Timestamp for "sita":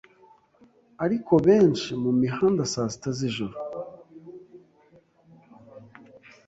2.93-3.09